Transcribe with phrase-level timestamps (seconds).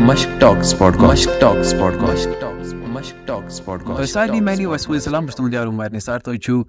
[0.00, 2.28] Mushk talks podcast Mushk talks podcast
[3.26, 4.18] talks podcast
[4.66, 6.62] وسوٗل سلام چھِو۔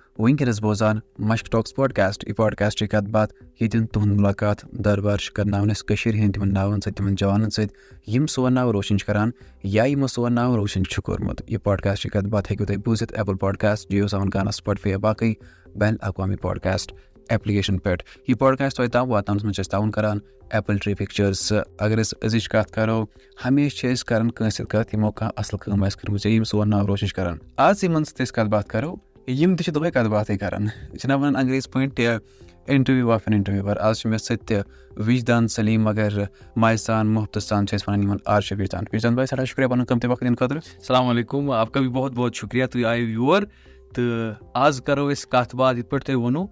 [0.62, 5.86] بوزان مشک ٹاکس پاڈکاسٹ یہِ پاڈکاسٹٕچ کَتھ باتھ ییٚتٮ۪ن تُہُنٛد مُلاقات دربار چھُ کَرناوان أسۍ
[5.88, 7.76] کٔشیٖرِ ہِنٛدۍ تِمن ناوَن سۭتۍ تِمن جوانَن سۭتۍ۔
[8.08, 9.32] یِم سون ناو روشَن چھِ کَران
[9.64, 13.90] یا سون ناو روشَن چھُ کوٚرمُت۔ یہِ پاڈکاسٹٕچ کَتھ باتھ ہیٚکِو تُہۍ بوٗزِتھ۔ ایپٕل پاڈکاسٹ
[13.92, 14.52] جِیو سیوَن گانا
[14.86, 15.34] یا باقٕے
[15.76, 16.92] بین الاقوامی پاڈکاسٹ
[17.30, 20.20] ایپلِکیشن پٮ۪ٹھ۔ یہِ پاڈکاسٹ تۄہہِ تام واتناونَس منٛز چھِ أسۍ تعاوُن کَران
[20.50, 23.06] ایپٕل ٹرٛی پِکچٲرٕس اگر أسۍ أزِچ کَتھ کَرو،
[23.46, 26.44] ہمیشہِ چھِ أسۍ کَران کٲنٛسہِ سۭتۍ کَتھ، یِمو کانٛہہ اَصٕل کٲم آسہِ کٔرمٕژ یا یِم
[26.44, 28.96] سون ناو روشَن چھِ کَران۔ آز یِمَن سۭتۍ أسۍ کَتھ باتھ کَرو،
[29.28, 32.18] یِم تہِ چھِ دۄہَے کَتھ باتھٕے کَران۔ یہِ چھِنہ وَنان انٛگریٖز پٲٹھۍ
[32.68, 34.58] اِنٹَروِو آف این اِنٹَروِوَر آز چھِ مےٚ سۭتۍ تہِ
[35.08, 36.10] وِجدان سلیٖم، مگر
[36.56, 39.68] ماے سان محبتہٕ سان چھِ أسۍ وَنان یِمَن آز چھِ وِجدان۔ وِجدان بھاے سٮ۪ٹھاہ شُکریہ
[39.68, 43.10] پَنُن قۭمتی وقت دِنہٕ خٲطرٕ۔ السلام علیکُم، آپ کا بھی بہت بہت شُکریہ۔ تُہۍ آیِو
[43.10, 43.42] یور
[43.94, 46.48] تہٕ آز کَرو أسۍ کَتھ باتھ یِتھ پٲٹھۍ تۄہہِ ووٚنوُ۔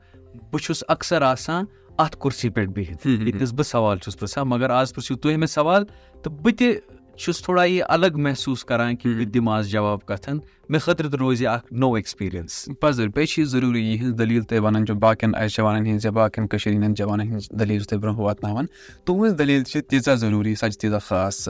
[0.51, 1.65] بہٕ چھُس اَکثر آسان
[1.97, 5.85] اَتھ کُرسی پٮ۪ٹھ بِہِتھ ییٚتنَس بہٕ سوال چھُس پِرٛژھان مگر آز پِرٛژھِو تُہۍ مےٚ سوال
[6.23, 6.73] تہٕ بہٕ تہِ
[7.17, 10.39] چھُس تھوڑا یہِ الگ محسوٗس کَران کہِ بہٕ دِمہٕ آز جواب کَتھَن۔
[10.69, 14.59] مےٚ خٲطرٕ تہِ روزِ اَکھ نوٚو ایٚکٕسپیٖریَنٕس پَزر بیٚیہِ چھِ یہِ ضروٗری یِہٕنٛز دٔلیٖل تُہۍ
[14.59, 17.99] وَنان چھُ باقٕیَن اَسہِ جوانَن ہِنٛز یا باقٕیَن کٔشیٖرِ ہِنٛدٮ۪ن جوانَن ہِنٛز دٔلیٖل چھِ تُہۍ
[17.99, 18.65] برونٛہہ واتناوان۔
[19.05, 21.49] تُہٕنٛز دٔلیٖل چھِ تیٖژاہ ضروٗری سۄ چھِ تیٖژاہ خاص۔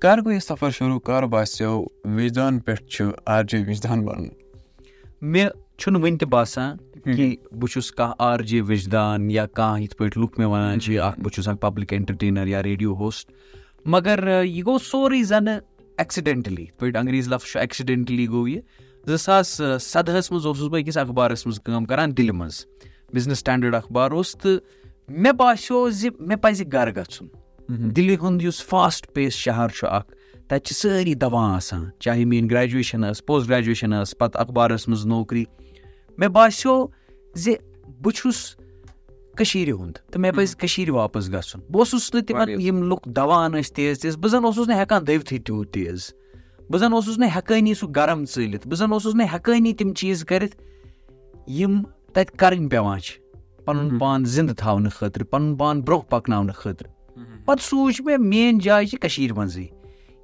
[0.00, 4.28] کَر گوٚو یہِ سفر شروٗع کَر باسیٚو وِجدان پٮ۪ٹھ چھُ آر جے وِجدان بَنُن۔
[5.20, 9.96] مےٚ چھُنہٕ وٕنہِ تہِ باسان کہِ بہٕ چھُس کانٛہہ آر جے وِجدان یا کانٛہہ یِتھ
[9.96, 13.30] پٲٹھۍ لُکھ مےٚ وَنان چھِ اَکھ بہٕ چھُس اَکھ پَبلِک اٮ۪نٹَرٹینَر یا ریڈیو ہوسٹ
[13.84, 15.58] مگر یہِ گوٚو سورُے زَنہٕ
[15.98, 18.60] ایٚکسِڈٮ۪نٹٔلی یِتھ پٲٹھۍ انٛگریٖز لفظ چھُ ایٚکسِڈٮ۪نٹٔلی گوٚو یہِ۔
[19.06, 22.66] زٕ ساس سَدہَس منٛز اوسُس بہٕ أکِس اخبارَس منٛز کٲم کَران دِلہِ منٛز۔
[23.12, 24.56] بِزنِس سٹینڈٲڈ اخبار اوس تہٕ
[25.08, 27.28] مےٚ باسیٚو زِ مےٚ پَزِ گَرٕ گژھُن۔
[27.90, 30.12] دِلہِ ہُنٛد یُس فاسٹ پیس شہر چھُ اَکھ
[30.48, 35.06] تَتہِ چھِ سٲری دَوا آسان۔ چاہے میٛٲنۍ گرٛیجویشَن ٲس پوسٹ گرٛیجویشَن ٲس پَتہٕ اخبارَس منٛز
[35.06, 35.44] نوکری۔
[36.18, 36.86] مےٚ باسیٚو
[37.34, 37.52] زِ
[38.02, 38.56] بہٕ چھُس
[39.36, 43.44] کٔشیٖرِ ہُنٛد تہٕ مےٚ پَزِ کٔشیٖرِ واپَس گژھُن۔ بہٕ اوسُس نہٕ تِمَن یِم لُکھ دَوا
[43.44, 46.14] اَن ٲسۍ تیز تیز بہٕ زَن اوسُس نہٕ ہٮ۪کان دٔوتھٕے تیوٗت تیز۔
[46.70, 50.24] بہٕ زَن اوسُس نہٕ ہٮ۪کٲنی سُہ گرم ژٲلِتھ۔ بہٕ زَن اوسُس نہٕ ہٮ۪کٲنی تِم چیٖز
[50.24, 50.56] کٔرِتھ
[51.50, 53.20] یِم تَتہِ کَرٕنۍ پٮ۪وان چھِ۔
[53.64, 56.90] پَنُن پان زِندٕ تھاونہٕ خٲطرٕ پَنُن پان برونٛہہ پَکناونہٕ خٲطرٕ۔
[57.44, 59.66] پَتہٕ سوٗنٛچ مےٚ میٲنۍ جاے چھِ کٔشیٖرِ منٛزٕے۔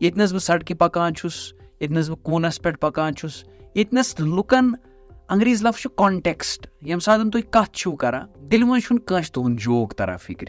[0.01, 3.45] ییٚتنَس بہٕ سڑکہِ پَکان چھُس ییٚتنَس بہٕ کوٗنَس پٮ۪ٹھ پَکان چھُس
[3.75, 4.71] ییٚتنَس لُکَن
[5.29, 6.67] انٛگریٖز لفظ کانٹیکسٹ
[7.51, 10.49] کَتھ چھِو کَران دِلہِ منٛز چھُنہٕ کٲنٛسہِ تُہُنٛد جوک تَران فِکرِ۔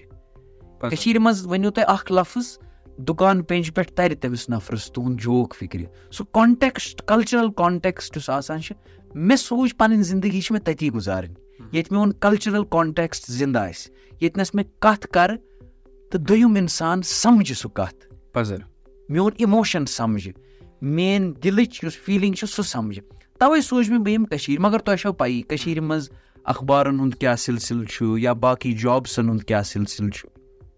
[1.20, 2.60] منٛز ؤنِو تُہۍ اَکھ لفظ
[2.98, 8.60] دُکان پیٚنٛجہِ پٮ۪ٹھ تَرِ تٔمِس نَفرَس تُہُنٛد جوک فِکرِ۔ سُہ کانٹیکسٹ کَلچرَل کانٹیکسٹ یُس آسان
[9.16, 11.36] مےٚ سوٗنٛچ پَنٕنۍ زندگی مےٚ تٔتی گُزارٕنۍ۔
[11.74, 13.92] ییٚتہِ میون کَلچرَل کانٹیکسٹ زِندٕ آسہِ
[14.22, 15.38] ییٚتنَس مےٚ کَتھ کَرٕ
[16.12, 18.58] تہٕ دوٚیُم اِنسان سَمجہِ سُہ کَتھ۔ پَزر
[19.10, 20.34] میون اِموشَن سَمجہِ
[20.82, 23.04] میٲنۍ دِلٕچ فیٖلِنٛگ سُہ سَمجہِ
[23.40, 26.10] تَوَے سوٗنٛچ مےٚ بہٕ یِمہٕ کٔشیٖرِ مگر تۄہہِ چھو پَیی کٔشیٖرِ منٛز
[26.44, 30.28] اخبارَن ہُنٛد کیٛاہ سِلسِلہٕ چھُ یا باقٕے جابسَن ہُنٛد کیٛاہ سِلسِلہٕ چھُ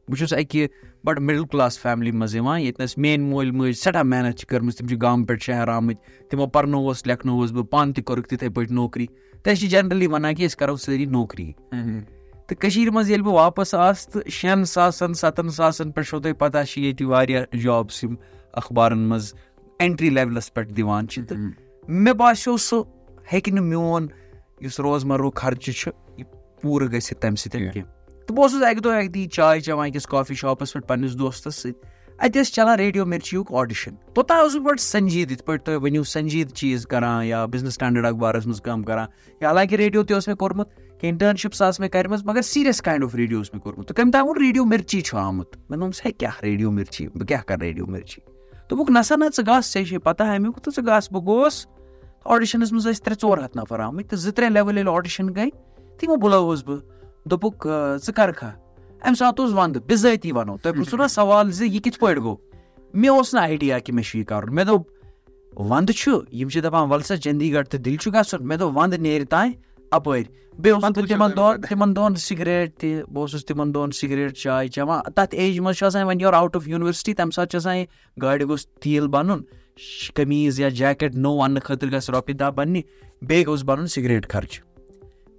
[0.07, 0.67] بہٕ چھُس اَکہِ
[1.03, 5.27] بَڑٕ مِڈٕل کٕلاس فیملی یِوان ییٚتنَس میٲنۍ مٲلۍ مٲجۍ سٮ۪ٹھاہ محنت چھِ کٔرمٕژ تِم گامہٕ
[5.27, 9.07] پٮ۪ٹھ شہر آمٕتۍ تِمو پَرنووُس لیکھنووُس بہٕ پانہٕ تہِ کوٚرُکھ تِتھَے پٲٹھۍ نوکری۔
[9.43, 11.51] تہٕ چھِ جَنرٔلی وَنان کہِ کَرو سٲری نوکری۔
[12.47, 16.37] تہٕ کٔشیٖرِ منٛز ییٚلہِ بہٕ واپَس آسہٕ تہٕ شٮ۪ن ساسَن سَتَن ساسَن پٮ۪ٹھ چھو تۄہہِ
[16.37, 16.57] پَتہ
[17.03, 18.05] واریاہ جابٕس
[18.53, 19.09] اخبارَن
[20.09, 22.83] لٮ۪ولَس پٮ۪ٹھ دِوان چھِ۔ تہٕ مےٚ باسیٚو سُہ
[23.33, 24.07] ہیٚکہِ نہٕ میون
[24.61, 26.25] یُس روزمَرُک خرچہٕ چھُ یہِ
[26.61, 30.07] پوٗرٕ گٔژھِتھ تَمہِ سۭتۍ کینٛہہ۔ تہٕ بہٕ اوسُس اَکہِ دۄہ اَکہِ دۄہ چاے چٮ۪وان أکِس
[30.07, 34.63] کافی شاپَس پٮ۪ٹھ پنٛنِس دوستَس سۭتۍ۔ اَتہِ ٲسۍ چَلان ریڈیو مِرچیُک آڈِشَن توٚتام اوسُس بہٕ
[34.63, 38.83] بَڑٕ سنجیٖد یِتھ پٲٹھۍ تُہۍ ؤنِو سنجیٖد چیٖز کَران یا بِزنِس سٹینڈٲڈ اخبارَس منٛز کٲم
[38.83, 39.07] کَران
[39.41, 43.03] یا حالانکہِ ریڈیو تہِ اوس مےٚ کوٚرمُت کینٛہہ اِنٹٲرنشِپٕس آسہٕ مےٚ کَرِمَژٕ مگر سیٖریَس کاینڈ
[43.03, 46.05] آف ریڈیو اوس مےٚ کوٚرمُت۔ تہٕ کٔمۍ تام ووٚن ریڈیو مِرچی چھُ آمُت؟ مےٚ دوٚپمَس
[46.05, 48.21] ہے کیٛاہ ریڈیو مِرچی بہٕ کیٛاہ کَرٕ ریڈیو مِرچی
[48.71, 51.67] دوٚپُکھ نہ سا نہ ژٕ گژھ ژےٚ چھے پَتہ اَمیُک تہٕ ژٕ گژھ بہٕ گوس۔
[52.25, 55.49] آڈِشَنَس منٛز ٲسۍ ترٛےٚ ژور ہَتھ نَفر آمٕتۍ تہٕ زٕ ترٛےٚ لٮ۪وَل ییٚلہِ آڈِشَن گٔے
[55.97, 56.79] تِمو بُلٲوُس بہٕ
[57.25, 57.67] دوٚپُکھ
[58.05, 58.51] ژٕ کَرکھا
[59.01, 62.35] اَمہِ ساتہٕ اوس وَندٕ بِذٲتی وَنو تۄہہِ پرٛژھوٗ نا سوال زِ یہِ کِتھ پٲٹھۍ گوٚو
[62.93, 64.83] مےٚ اوس نہٕ آیڈیا کہِ مےٚ چھُ یہِ کَرُن مےٚ دوٚپ
[65.59, 68.77] وَندٕ چھُ یِم چھِ دَپان وَلہٕ سا چٔندی گڑھ تہٕ دِلہِ چھُ گژھُن مےٚ دوٚپ
[68.77, 69.51] وَندٕ نیرِ تانۍ
[69.91, 70.23] اَپٲرۍ
[70.59, 74.67] بیٚیہِ اوسُس بہٕ تِمن دۄہَن تِمن دۄہَن سِگریٹ تہِ بہٕ اوسُس تِمن دۄہَن سِگریٹ چاے
[74.67, 77.77] چٮ۪وان تَتھ ایجہِ منٛز چھُ آسان وۄنۍ یورٕ آوُٹ آف یوٗنیورسٹی تَمہِ ساتہٕ چھُ آسان
[77.77, 77.85] یہِ
[78.21, 79.41] گاڑِ گوٚژھ تیٖل بَنُن
[80.15, 82.81] قمیٖض یا جیکٮ۪ٹ نوٚو اَننہٕ خٲطرٕ گژھِ رۄپیہِ دہ بَننہِ
[83.21, 84.63] بیٚیہِ گوٚژھ بَنُن سِگریٹ خرچہٕ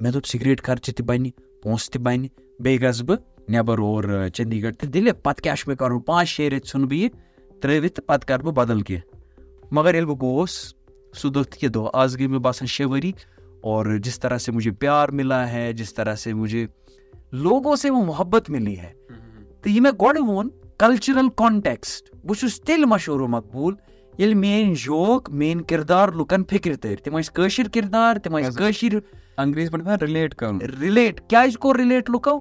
[0.00, 1.30] مےٚ دوٚپ سِگریٹ خرچہٕ تہِ بَنہِ
[1.62, 2.28] پونٛسہٕ تہِ بَنہِ
[2.60, 6.28] بیٚیہِ گژھٕ بہٕ نٮ۪بر اور چٔندی گڑھ تہٕ دِلہِ پَتہٕ کیٛاہ چھُ مےٚ کَرُن پانٛژھ
[6.28, 7.10] شیٚیہِ ریٚتۍ ژھٕنہٕ بہٕ یہِ
[7.60, 10.74] ترٛٲوِتھ تہٕ پَتہٕ کَرٕ بہٕ بدل کینٛہہ مگر ییٚلہِ بہٕ گوس
[11.20, 13.12] سُہ دۄہ تہِ کہِ دۄہ آز گٔے مےٚ باسان شےٚ ؤری
[13.62, 16.66] اور جس طرح سے مجھے پیار مِلا ہے جس طرح سے مجھے
[17.32, 18.92] لوگو سے وہ محبت مِلی ہے۔
[19.62, 20.48] تہٕ یہِ مےٚ گۄڈٕ ووٚن
[20.78, 23.74] کَلچرَل کانٹیکسٹ بہٕ چھُس تیٚلہِ مشہوٗر و مقبوٗل۔
[24.18, 28.98] ییٚلہِ میٲنۍ جوک میٲنۍ کِردار لُکَن فِکرِ تٔرۍ تِم ٲسۍ کٲشِر کِردار تِم ٲسۍ کٲشِر
[29.36, 32.40] انٛگریٖز پٲٹھۍ رِلیٹ کَرُن رِلیٹ کیازِ کوٚر رِلیٹ لُکو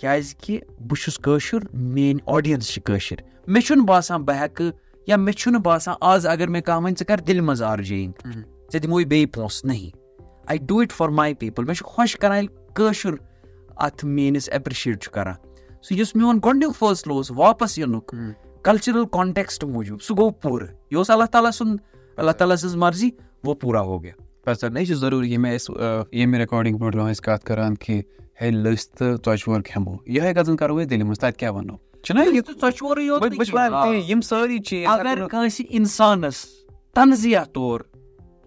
[0.00, 3.16] کیازکہِ بہٕ چھُس کٲشُر میٲنۍ آڈینٕس چھِ کٲشِر
[3.46, 4.70] مےٚ چھُنہٕ باسان بہٕ ہٮ۪کہٕ
[5.06, 8.12] یا مےٚ چھُنہٕ باسان آز اگر مےٚ کانٛہہ وَنہِ ژٕ کر دِلہِ منٛز آرجینٛگ
[8.72, 9.97] ژےٚ دِموے بیٚیہِ پونٛسہٕ نہیٖں۔
[10.50, 13.14] I do it for my people مےٚ چھُ خۄش کران ییٚلہِ کٲشُر
[13.76, 15.34] اَتھ میٲنِس ایپرِشیٹ چھُ کران.
[15.82, 18.14] سُہ یُس میون گۄڈٕنیُک فٲصلہٕ اوس واپَس یِنُک
[18.62, 20.68] کَلچرل کانٹیکسٹ موٗجوٗب سُہ گوٚو پوٗرٕ.
[20.90, 21.78] یہِ اوس اللہ تعالیٰ سُنٛد
[22.16, 23.10] اللہ تعالیٰ سٕنٛز مرضی
[23.44, 24.12] وہ پوٗرا ہو گیا.
[24.44, 25.74] پَتہٕ نہ یہِ چھُ ضروٗری ییٚمہِ أسۍ
[26.12, 28.02] ییٚمہِ رِکاڈِنٛگ برونٛٹھ ٲسۍ کَتھ کران کہِ
[28.40, 31.76] ہے لٔسۍ تہٕ ژۄچہِ وول کھٮ۪مو یِہوے غزل کَرو أسۍ دِلہِ منٛز تَتہِ کیاہ وَنو؟
[34.08, 36.44] یِم سٲری چیٖز اگر کٲنٛسہِ اِنسانَس
[36.94, 37.80] تنزیہ طور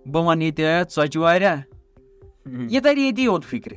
[0.06, 1.62] بہٕ وَنہٕ ییٚتہِ "اے، ژۄچہِ واریاہ
[2.46, 3.76] یہِ تَرِ ییٚتی یوت فِکرِ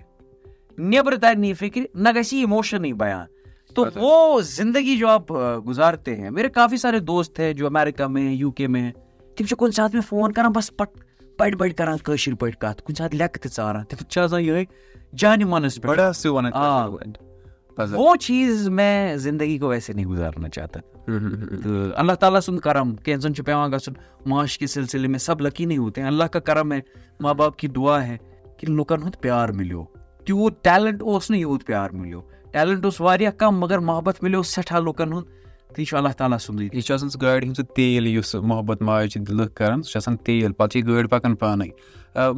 [0.79, 3.27] نیٚبرٕ تَرِ نہٕ یہِ فِکرِ نہ گژھِ یہِ اِموشنٕے بیان
[3.75, 5.33] تو وہ زندگی جو آپ
[5.67, 8.93] گُزارتے ہیں میرے کافی سارے دوست ہیں جو امیرکا میں ہیں یوٗ کے میں ہیں
[9.37, 10.99] تِم چھِ کُنہِ ساتہٕ مےٚ فون کران بس پٹ
[11.39, 14.65] بَڑِ بَڑِ کران کٲشِر پٲٹھۍ کَتھ کُنہِ ساتہٕ لیٚکھٕ تہِ ژاران تِم چھِ آسان یِہوے
[15.13, 17.23] جانہِ منَس پٮ۪ٹھ
[17.79, 20.81] وہ چیٖز میں زندگی کو ویسے نہیں گُزارنا چاہتا
[21.97, 23.95] اللہ تعالیٰ سُنٛد کرم کینٛژن چھُ پیٚوان گژھُن
[24.27, 26.81] معاش کے سلسلے میں سب لکی نہیں ہوتے ہیں اللہ کا کرم ہے
[27.21, 28.17] ماں باپ کی دعا ہے
[28.59, 29.85] کہِ لُکن ہُنٛد پیار مِلیو۔
[30.25, 32.21] تیوٗت ٹیلنٹ اوس نہٕ یوٗت پیار مِلیو۔
[32.53, 36.39] ٹیلنٹ اوس واریاہ کم مگر محبت مِلیو سٮ۪ٹھاہ لُکن ہُنٛد تہٕ یہِ چھُ اللہ تعالیٰ
[36.39, 39.83] سُنٛدٕے یہِ چھُ آسان سُہ گاڑِ ہُنٛد سُہ تیل یُس محبت ماے چھِ لُکھ کران
[39.83, 41.69] سُہ چھُ آسان تیل پَتہٕ چھِ یہِ گٲڑۍ پَکان پانے۔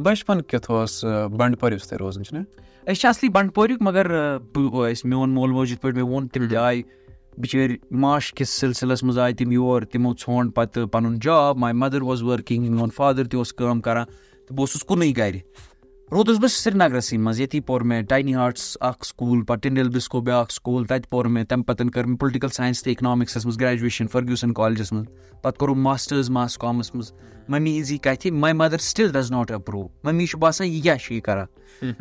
[0.03, 1.03] بَچپَن کیُتھ اوس
[1.37, 4.05] بنڈپور یُس تۄہہِ روزان چھُنہ؟ أسۍ چھِ اَصلی بنڈپورِکۍ مگر
[4.53, 6.81] بہٕ ٲسۍ میون مول موج یِتھ پٲٹھۍ مےٚ ووٚن تِم تہِ
[7.41, 11.57] بِچٲرۍ معاش کِس سِلسِلَس منٛز آیہِ تِم یور تِمو ژھونٛڈ پَتہٕ پَنُن job.
[11.57, 15.39] My mother was working میون فادر تہِ اوس کٲم کران تہٕ بہٕ اوسُس کُنُے گرِ۔
[16.11, 20.53] روٗدُس بہٕ سرینگرسٕے منٛز ییٚتی پوٚر مےٚ ٹاینی ہاٹٕس اکھ سکوٗل پَتہٕ ٹِنڈل بِسکو بیاکھ
[20.53, 24.53] سکوٗل۔ تَتہِ پوٚر مےٚ تَمہِ پَتہٕ کٔر مےٚ پُلٹِکل ساینس تہٕ اِکنامِکسَس منٛز گریجویشن فرگیوٗسن
[24.53, 25.07] کالیجَس منٛز
[25.41, 27.11] پَتہٕ کوٚرُم ماسٹٲرٕز ماس کامَس منٛز
[27.49, 31.13] مٔمی یِزی کَتھِ my mother still does not approve mummy چھُ باسان یہِ کیاہ چھُ
[31.15, 31.45] یہِ کران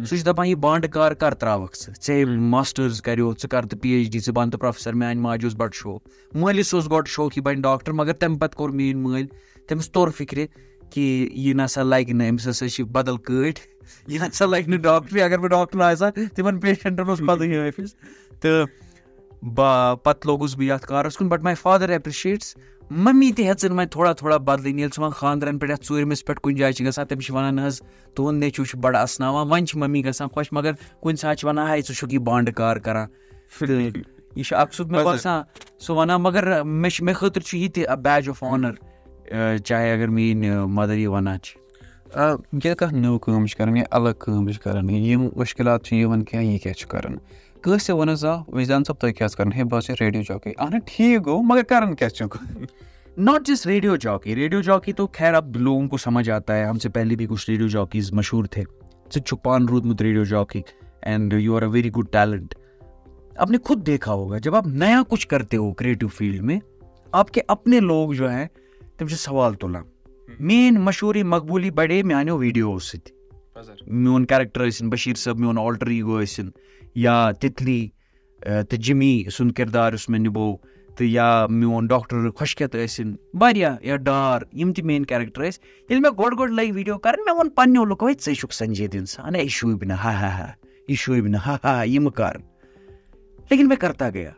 [0.05, 3.81] سُہ چھُ دَپان یہِ بانڈٕ کار کر تراوکھ ژٕ ژےٚ ماسٹٲرٕز کریو ژٕ کر تہٕ
[3.83, 7.09] پی ایچ ڈی ژٕ بَن تہٕ پروفیسر میانہِ ماجہِ اوس بَڑٕ شوق مٲلِس اوس گۄڈٕ
[7.09, 9.27] شوق یہِ بَنہِ ڈاکٹر مگر تَمہِ پَتہٕ کوٚر میٲنۍ مٲلۍ۔
[9.67, 10.47] تٔمِس توٚر فِکرِ
[10.91, 13.76] کہِ یہِ نسا لگہِ نہٕ أمِس ہسا چھِ بدل کٲٹھۍ
[14.07, 17.95] یہِ نسا لگہِ نہٕ ڈاکٹرٕے اگر بہٕ ڈاکٹر آسہٕ ہا تِمن پیشنٹن اوس پَتہٕ حٲفِظ
[18.41, 18.67] تہٕ
[19.55, 22.55] با پَتہٕ لوگُس بہٕ یَتھ کارَس کُن بَٹ ماے فادر ایپرِشیٹٕس
[22.91, 26.41] مٔمی تہِ ہیٚژٕن وۄنۍ تھوڑا تھوڑا بدلٕنۍ ییٚلہِ ژٕ وۄنۍ خاندرن پٮ۪ٹھ یَتھ ژوٗرمِس پٮ۪ٹھ
[26.41, 27.81] کُنہِ جایہِ چھِ گژھان تٔمِس چھِ وَنان حظ
[28.15, 31.67] تُہُنٛد نیچوٗ چھُ بَڑٕ اَسناوان وۄنۍ چھِ مٔمی گژھان خۄش مگر کُنہِ ساتہٕ چھِ وَنان
[31.67, 33.07] ہاے ژٕ چھُکھ یہِ بانڈٕ کار کران
[34.37, 35.43] یہِ چھُ اکھ سُہ مےٚ باسان
[35.79, 40.09] سُہ وَنان مگر مےٚ چھُ مےٚ خٲطرٕ چھُ یہِ تہِ بیج آف آنر چاہے اگر
[40.09, 41.66] میٲنۍ مَدر یہِ وَنان چھِ
[42.15, 46.25] ییٚلہِ کانٛہہ نٔو کٲم چھِ کران یا الگ کٲم چھِ کران یِم مُشکِلات چھِ یِوان
[46.25, 47.17] کینٛہہ یہِ کیاہ چھُ کران
[47.63, 50.23] کٲنٛسہِ وَن حظ آ وِزان صٲب تُہۍ کیٛاہ حظ کران ہے، بہٕ حظ چھُس ریڈیو
[50.23, 52.37] چوکی اہن حظ ٹھیٖک گوٚو، مگر کران کیٛاہ چھُکھ
[53.19, 56.79] not just radio jockey radio jockey تو خیر اب لوگوں کو سمجھ آتا ہے۔ ہم
[56.79, 58.63] سے پہلے بھی کچھ ریڈیو جاکیز مشہور تھے۔
[59.15, 60.63] ژٕ چھُکھ پانہٕ روٗدمُت radio jockey.
[61.03, 62.55] And you are a very good talent
[63.37, 66.61] آپ نے خود دیکھا ہوگا، جب آپ نیا کچھ کرتے ہو کریٹو فیلڈ میں،
[67.13, 68.47] آپ کے اپنے لوگ جو ہیں،
[68.97, 69.83] تِم چھِ سوال تُلان
[70.29, 73.13] مین مشہوٗری مقبوٗلی بڑے میانیو ویٖڈیوو سۭتۍ۔
[73.87, 76.51] میون کیریکٹر ٲسِن بشیٖر صٲب میون آلٹر ایٖگو ٲسِن
[76.95, 77.89] یا تِتلی
[78.41, 80.57] تہٕ جِمی سُنٛد کِردار یُس مےٚ نِبو
[80.97, 85.59] تہٕ یا میون ڈاکٹر خۄشکیت ٲسِن واریاہ یا ڈار یِم تہِ میٲنۍ کیریکٹر ٲسۍ۔
[85.91, 88.95] ییٚلہِ مےٚ گۄڈٕ گۄڈٕ لٔگۍ ویٖڈیو کَرٕنۍ مےٚ ووٚن پنٕنیو لُکو ہے ژٕے چھُکھ سنجیٖد
[88.95, 90.53] اِنسان ہے یہِ شوٗبہِ نہٕ ہا ہا ہا
[90.89, 92.37] یہِ شوٗبہِ نہٕ ہا ہا یہِ مہٕ کر۔
[93.51, 94.31] لیکِن مےٚ کرتا گٔیا۔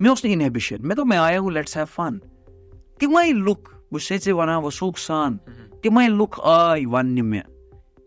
[0.00, 2.18] مےٚ اوس نہٕ اِنہبِشن مےٚ دوٚپ مےٚ آیا ہُہ لیٹٕس ہیو فن
[2.98, 5.36] تِمے لُکھ بہٕ چھُسے ژےٚ وَنان وسوٗخ سان
[5.82, 7.42] تِمے لُکھ آے وَننہِ مےٚ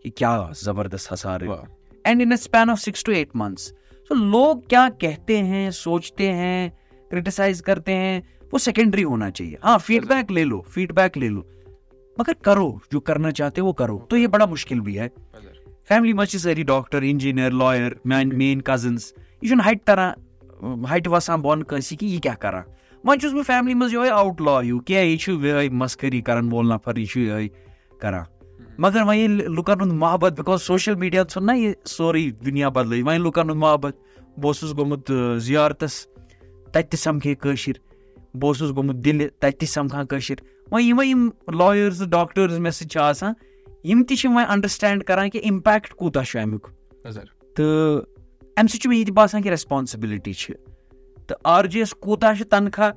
[0.04, 1.36] یہِ کیاہ زبردست ہسا
[2.04, 3.72] and in span of six to eight months
[4.08, 6.70] تو لوگ کیا کہتے ہیں سوچتے ہیں
[7.10, 8.20] کرٹیسائز کرتے ہیں
[8.52, 11.42] وہ سیکنڈری ہونا چاہیے۔ ہاں فیڈ بیک لے لو فیڈ بیک لے لو۔
[12.18, 15.08] مگر کرو جو کرنا چاہتے وہ کرو۔ تو یہ بڑا مشکل بھی ہے۔
[15.88, 19.12] فیملی منٛز چھِ سٲری ڈاکٹر اِنجیٖنیر لایَر میانہِ میٲنۍ کَزٕنٕز
[19.42, 20.12] یہِ چھُنہٕ ہَٹہِ تران
[20.84, 22.62] ہَٹہِ وَسان بۄن کٲنٛسہِ کہِ یہِ کیاہ کران
[23.04, 26.68] وۄنۍ چھُس بہٕ فیملی منٛز یِہوے آوُٹ لا ہیوٗ کیٛاہ یہِ یِہوے مسکٔری کرن وول
[26.68, 27.48] نفر یہِ یِہوے
[28.00, 28.24] کران۔
[28.78, 33.06] مگر وۄنۍ ییٚلہِ لُکن ہُنٛد محبت بِکاز سوشل میٖڈیا ژھُن نہ یہِ سورُے دُنیا بدلٲیِتھ
[33.06, 33.96] وۄنۍ لُکن ہُنٛد محبت
[34.36, 36.06] بہٕ اوسُس گوٚمُت زِیارتس
[36.72, 37.72] تَتہِ تہِ سَمکھے کٲشِر
[38.34, 40.34] بہٕ اوسُس گوٚمُت دِلہِ تَتہِ تہِ سَمکھان کٲشِر۔
[40.70, 43.32] وۄنۍ یِمے یِم لایٲرٕز ڈاکٹٲرٕز مےٚ سۭتۍ چھِ آسان
[43.84, 46.68] یِم تہِ چھِ وۄنۍ اَنڈرسٹینڈ کران کہِ اِمپیکٹ کوٗتاہ چھُ اَمیُک۔
[47.02, 48.02] تہٕ
[48.56, 50.54] اَمہِ سۭتۍ چھُ مےٚ یہِ تہِ باسان کہِ ریسپانسبلٹی چھِ۔
[51.26, 52.90] تہٕ آر جی ایس کوٗتاہ تنخواہ؟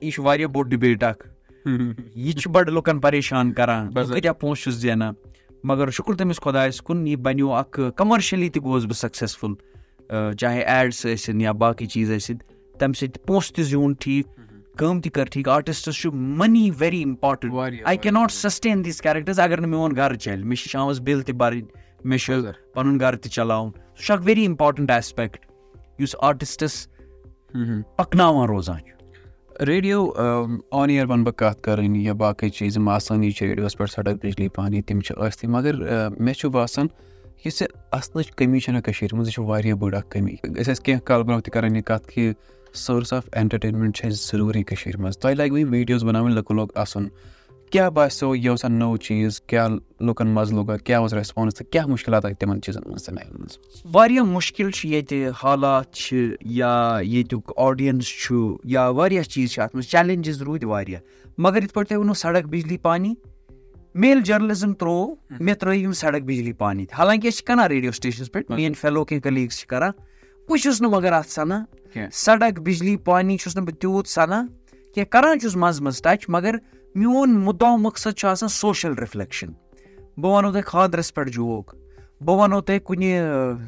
[0.00, 1.28] یہِ چھُ واریاہ بوٚڑ ڈِبیٹ اکھ۔
[2.14, 5.14] یہِ بَڑٕ لُکن پریشان کران۔ پونٛسہٕ چھُس زینان؟
[5.64, 9.54] مگر شُکُر تٔمِس خۄدایَس کُن یہِ بَنیو اکھ کَمرشٔلی تہِ گوٚوُس بہٕ سَکسیسفُل
[10.38, 12.36] چاہے ایڈٕس ٲسِن یا باقٕے چیٖز ٲسِن
[12.78, 14.26] تَمہِ سۭتۍ پونٛسہٕ تہِ زیوٗن ٹھیٖک
[14.78, 17.52] کٲم تہِ کٔر ٹھیٖک۔ آرٹِسٹس چھُ money very important
[17.84, 21.22] I can not sustain these characters اگر نہٕ میون گرٕ چلہِ۔ مےٚ چھِ شامَس بِل
[21.22, 21.66] تہِ بَرٕنۍ
[22.04, 22.34] مےٚ چھُ
[22.74, 25.46] پَنُن گرٕ تہِ چلاوُن۔ سُہ چھُ اکھ ویری اِمپاٹنٹ ایسپیکٹ
[25.98, 26.88] یُس آرٹِسٹَس
[27.96, 30.10] پَکناوان روزان چھُ۔ ریڈیو
[30.70, 34.24] آن اِیر وَنہٕ بہٕ کَتھ کَرٕنۍ یا باقٕے چیٖز یِم آسٲنی چھِ ریڈیوَس پٮ۪ٹھ سَڑک
[34.24, 35.74] بِجلی پانی تِم چھِ ٲسۍتھٕے، مگر
[36.20, 36.86] مےٚ چھُ باسان
[37.44, 37.68] یُس یہِ
[37.98, 41.22] اَصلٕچ کٔمی چھَنہ کٔشیٖرِ منٛز، یہِ چھِ واریاہ بٔڑ اَکھ کٔمی۔ أسۍ ٲسۍ کینٛہہ کال
[41.22, 42.32] برونٛہہ تہِ کَران یہِ کَتھ کہِ
[42.74, 46.68] سورٕس آف اٮ۪نٹَرٹینمٮ۪نٛٹ چھِ اَسہِ ضٔروٗری کٔشیٖرِ منٛز۔ تۄہہِ لَگوٕ یِم ویٖڈیوز بَناوٕنۍ لُکَن لوٚگ
[46.74, 47.06] اَسُن
[47.72, 49.68] کیٛاہ باسیو یہِ اوسا نوٚو چیٖز؟ کیٛاہ
[50.00, 53.58] لُکَن مَزٕ لوٚگا کیٛاہ اوس رٮ۪سپانٕس تہٕ کیٛاہ مُشکلات آیہِ تِمَن چیٖزَن منٛز نَیَن منٛز؟
[53.92, 59.76] واریاہ مُشکِل چھُ ییٚتہِ حالات چھِ یا ییٚتیُک آڈینٕس چھُ یا واریاہ چیٖز چھِ اَتھ
[59.76, 61.00] منٛز چیلینجِز روٗدۍ واریاہ۔
[61.38, 63.14] مگر یِتھ پٲٹھۍ تۄہہِ ووٚنوُ سڑک بِجلی پانی
[63.94, 67.92] میل جٔرنلِزم تروو مےٚ ترٲے یِم سڑک بِجلی پانی۔ تہِ حالانکہِ أسۍ چھِ کَران ریڈیو
[67.92, 69.90] سٹیشنَس پٮ۪ٹھ میٲنۍ فیلو کینٛہہ کلیٖگٕس چھِ کَران۔
[70.48, 71.64] بہٕ چھُس نہٕ مگر اَتھ سَنان
[72.12, 74.46] سڑک بِجلی پانی چھُس نہٕ بہٕ تیوٗت سَنان
[74.94, 76.56] کینٛہہ کَران چھُس منٛزٕ منٛزٕ ٹچ مگر
[76.94, 79.48] میون مُدا مقصد چھُ آسان سوشَل رِفلیکشَن
[80.16, 81.74] بہٕ وَنو تۄہہِ خاندرَس پٮ۪ٹھ جوک
[82.20, 83.20] بہٕ وَنو تۄہہِ کُنہِ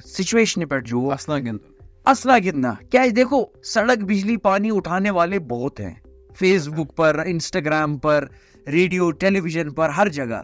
[0.04, 1.57] سُچویشنہِ پٮ۪ٹھ جوک۔ اَصلا گِنٛدُن۔
[2.04, 5.95] اَصلا گِنٛدنا کیٛازِ دیکھو سڑک بِجلی پانی اُٹھانے والے بہت ہیں۔
[6.38, 8.26] فیس بُک پر اِنسٹاگرٛام پر
[8.73, 10.43] ریڈیو ٹیلی وِجن پر ہر جگہ۔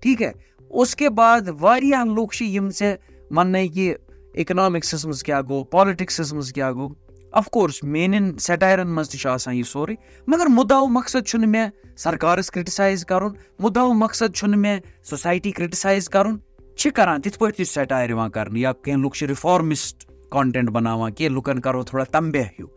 [0.00, 0.32] ٹھیٖک ہے
[0.68, 2.96] اُس کے بعد واریاہ لُکھ چھِ یِم ژےٚ
[3.30, 3.94] وَننے کہِ
[4.34, 9.54] اِکنامِکسَس منٛز کیٛاہ گوٚو پالِٹِکسَس منٛز کیٛاہ گوٚو اَفکورس میانٮ۪ن سیٹایرَن منٛز تہِ چھُ آسان
[9.54, 9.94] یہِ سورُے
[10.26, 14.78] مگر مُدا مقصد چھُنہٕ مےٚ سرکارَس کِرٹِسایز کَرُن مُدا مقصد چھُنہٕ مےٚ
[15.10, 16.36] سوسایٹی کِرٹِسایز کَرُن
[16.76, 20.70] چھِ کَران تِتھ پٲٹھۍ تہِ چھُ سیٹایر یِوان کَرنہٕ یا کینٛہہ لُکھ چھِ رِفارمِسٹ کانٹینٹ
[20.70, 22.68] بَناوان کینٛہہ لُکَن کَرو تھوڑا تَمبے ہیوٗ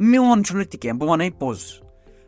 [0.00, 1.58] میون چھُنہٕ تہِ کینٛہہ بہٕ وَنَے پوٚز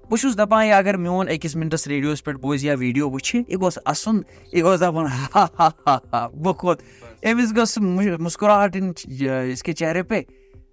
[0.09, 3.61] بہٕ چھُس دَپان یہِ اگر میون أکِس مِنٹَس ریڈیوَس پٮ۪ٹھ بوزِ یا ویٖڈیو وٕچھِ یہِ
[3.61, 4.21] گوٚژھ اَسُن
[4.53, 6.83] یہِ گوٚژھ دَپُن ہا ہا ہا بہٕ کھوٚت
[7.27, 7.79] أمِس گٔژھ
[8.21, 8.77] مُسکُراہٹ
[9.09, 10.21] یِس کے چہرے پے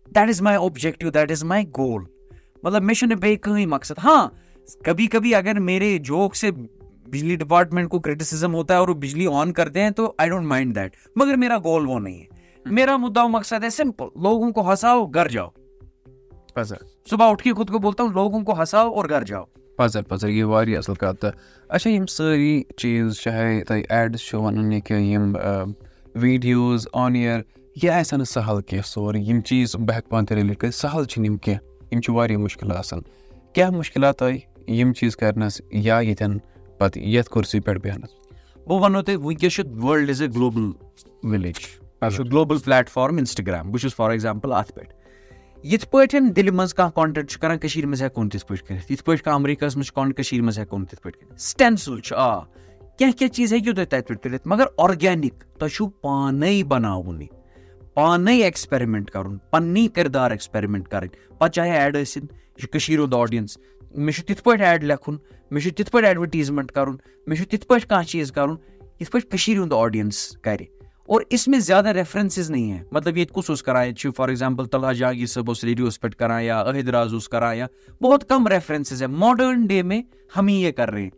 [0.06, 2.04] that is my objective that is my goal
[2.64, 4.28] مطلب مےٚ چھُنہٕ بیٚیہِ کٕہٕنۍ مقصد؟ ہاں
[4.84, 9.28] کبھی کبھی اگر میرے جوک سے بجلی ڈپارٹمنٹ کو کرٹیسزم ہوتا ہے اور وہ بجلی
[9.28, 12.26] آن کرتے ہیں تو آئی ڈونٹ مائنڈ دیٹ مگر میرا گول وہ نہیں ہے.
[12.66, 15.50] میرا مدعا مقصد ہے سمپل لوگوں کو ہنساؤ گھر جاؤ.
[17.10, 19.44] صبح اٹھ کے خود کو بولتا ہوں لوگوں کو ہنساؤ اور گھر جاؤ.
[19.78, 21.26] پَزر پَزر یہِ واریاہ اَصٕل کَتھ
[21.70, 25.36] اچھا یِم سٲری چیٖز چاہے تۄہہِ ایڈٕس چھُو وَنُن یا کہِ یِم
[26.16, 27.40] ویٖڈیوز آن اِیر
[27.84, 31.04] یہِ آسہِ نہٕ سَہل کینٛہہ سورُے یِم چیٖز بہٕ ہٮ۪کہٕ پانہٕ تہِ رِلیٹ کٔرِتھ سَہل
[31.04, 33.00] چھِنہٕ یِم کینٛہہ یِم چھِ واریاہ مُشکِل آسان۔
[33.54, 36.38] کیٛاہ مُشکِلات آیہِ؟ یِم چیٖز کَرنَس یا ییٚتٮ۪ن
[36.78, 38.10] پَتہٕ یَتھ کُرسی پٮ۪ٹھ بیٚہنَس۔
[38.68, 40.72] بہٕ وَنو تۄہہِ وٕنکیٚس چھُ world is a global
[41.24, 44.94] village چھُ گلوبل پلیٹ فارم اِنسٹاگرام بہٕ چھُس فار ایٚگزامپٕل اَتھ پٮ۪ٹھ۔
[45.66, 49.04] یِتھ پٲٹھۍ دِلہِ منٛز کانٛہہ کانٹیکٹ چھُ کران کٔشیٖر منٛز ہٮ۪کون تِتھ پٲٹھۍ کٔرِتھ۔ یِتھ
[49.04, 52.40] پٲٹھۍ کانٛہہ اَمریٖکاہَس منٛز چھُ کانٹ کٔشیٖر منٛز ہٮ۪کون تِتھ پٲٹھۍ کٔرِتھ۔ سٹینسٕل چھُ آ۔
[52.40, 57.35] کیٚنٛہہ کیٚنٛہہ چیٖز ہیٚکِو تُہۍ تَتہِ پٮ۪ٹھ تُلِتھ مگر آرگینِک تۄہہِ چھُو پانے بَناوُن یہِ
[57.96, 63.14] پانے ایٚکٕسپیرمینٹ کَرُن پَننی کِردار ایٚکٕسپیرمینٹ کَرٕنۍ پَتہٕ چاہے ایڈ ٲسِنۍ یہِ چھُ کٔشیٖر ہُنٛد
[63.14, 63.58] آڈینٕس
[63.96, 65.18] مےٚ چھُ تِتھ پٲٹھۍ ایڈ لیکھُن،
[65.52, 66.96] مےٚ چھُ تِتھ پٲٹھۍ ایڈوَٹیٖزمینٹ کَرُن،
[67.28, 68.56] مےٚ چھُ تِتھ پٲٹھۍ کانٛہہ چیٖز کَرُن،
[69.00, 70.64] یِتھ پٲٹھۍ کٔشیٖر ہُنٛد آڈینٕس کَرِ۔
[71.08, 74.28] اور اِس میں زیادٕ ریفرَنسِز نہیں ہے مطلب ییٚتہِ کُس اوس کَران، ییٚتہِ چھُ فار
[74.28, 77.68] ایٚگزامپٕل طلحہ جہانگیٖر صٲب اوس ریڈیوَس پٮ۪ٹھ کَران یا عٲہد راز اوس کَران یا
[78.02, 80.02] بہت کَم ریفرَنسِز ہے ماڈٲرٕن ڈے میں
[80.38, 81.10] ہم ہی یہ کَر رہے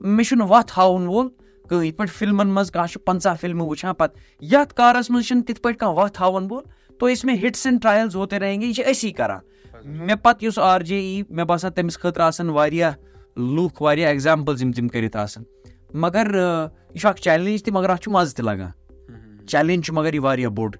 [0.00, 1.28] مےٚ چھُنہٕ وَتھ ہاوُن وول
[1.72, 5.06] کٕہٕنۍ یِتھ پٲٹھۍ فِلمَن چھُ پنٛژاہ فِلمہٕ وٕچھان پَتہٕ یَتھ کارَس
[5.46, 6.62] تِتھ پٲٹھۍ کانٛہہ وَتھ ہاوَن وول
[6.98, 9.38] تو أسۍ مےٚ ہِٹٕس اینٛڈ ٹرٛایلٕز ہوتے رہیں گے یہِ أسی کَران۔
[9.84, 12.92] مےٚ پَتہٕ یُس آر جے ای مےٚ باسان تٔمِس خٲطرٕ آسان واریاہ
[13.36, 15.44] لُکھ واریاہ ایٚگزامپٕلز تِم کٔرِتھ آسان
[15.94, 16.26] مگر
[16.94, 18.70] یہِ چیلینج تہِ مگر اَتھ چھُ مَزٕ تہِ لگان۔
[19.46, 20.70] چیلینج چھُ مگر یہِ واریاہ بوٚڑ۔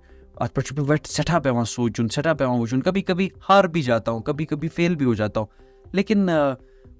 [0.55, 4.21] پٮ۪ٹھ چھُ پٮ۪ٹھ سٮ۪ٹھاہ پیٚوان سونٛچُن سٮ۪ٹھاہ پیٚوان وٕچھُن۔ کبھی کبھی ہار بھی جاتا ہوں
[4.21, 5.47] کبھی کبھی فیل بھی ہو جاتا ہوں۔
[5.93, 6.29] لیکن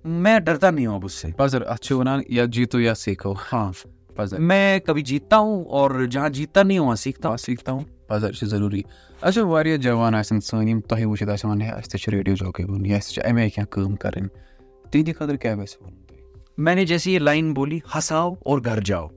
[0.05, 3.35] میں ڈرتا نہیں ہوں اب اس سے۔ پَزر اَتھ چھِ وَنان یا جیٖتو یا سیٖکھو۔
[3.53, 3.73] ہاں۔
[4.17, 7.81] پَزر میں کبھی جیتتا ہوں اور جہاں جیتتا نہیں ہوں وہاں سیکھتا ہوں۔ سیٖکھتا ہوں۔
[8.07, 8.83] پَزر چھِ ضروٗری۔
[9.21, 12.35] اچھا واریاہ جوان آسن سٲنۍ یِم تۄہہِ وٕچھِتھ آسن وَنان ہے۔ اَسہِ تہِ چھُ ریڈیو
[12.35, 14.29] جاکے بَنُن یا اَسہِ چھِ اَمے کینٛہہ کٲم کَرٕنۍ
[14.91, 15.97] تِہنٛدِ خٲطرٕ کیاہ گژھِ وَنُن
[16.59, 19.09] میں نے جیسے یہ لائن بولی ہساو اور گھر جاؤ۔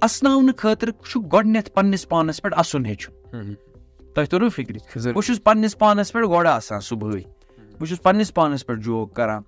[0.00, 3.54] اَسناونہٕ خٲطرٕ چھُ گۄڈٕنیتھ پننِس پانَس پٮ۪ٹھ اَسُن ہیٚچھُن
[4.14, 4.76] تۄہہِ توٚرو فِکرِ؟
[5.12, 7.22] بہٕ چھُس پننِس پانَس پٮ۪ٹھ گۄڈٕ آسان صبُحٲے۔
[7.78, 9.42] بہٕ چھُس پننِس پانَس پٮ۪ٹھ جوک کران۔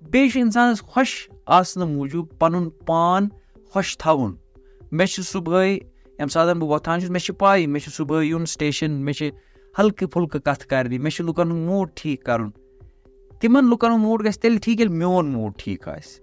[0.00, 3.28] بیٚیہِ چھُ اِنسانَس خۄش آسنہٕ موٗجوٗب پَنُن پان
[3.72, 4.36] خۄش تھاوُن۔
[4.92, 8.46] مےٚ چھُ صبُحٲے ییٚمہِ ساتہٕ بہٕ وۄتھان چھُس مےٚ چھِ پاے مےٚ چھُ صبُحٲے یُن
[8.46, 9.30] سٹیشن مےٚ چھِ
[9.78, 12.50] ہلکہٕ پھُلکہٕ کَتھٕ کَرنہِ مےٚ چھُ لُکن ہُنٛد موٗڈ ٹھیٖک کَرُن۔
[13.40, 16.20] تِمن لُکن ہُنٛد موٗڈ گژھِ تیٚلہِ ٹھیٖک ییٚلہِ میون موٗڈ ٹھیٖک آسہِ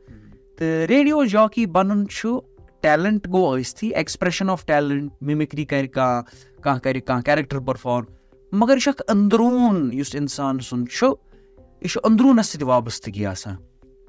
[0.57, 2.39] تہٕ ریڈیو جاکی بَنُن چھُ
[2.81, 6.21] ٹیلنٹ گوٚو ٲستھٕے ایٚکٕسپریشن آف ٹیلنٹ مِمِکری کرِ کانٛہہ
[6.61, 8.05] کانٛہہ کرِ کانٛہہ کیریکٹر پٔرفارم۔
[8.51, 11.07] مگر یہِ چھُ اکھ أنٛدروٗن یُس اِنسان سُنٛد چھُ
[11.85, 13.55] یہِ چھُ أنٛدروٗنَس سۭتۍ وابستگی آسان